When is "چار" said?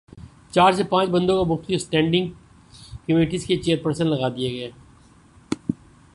0.51-0.71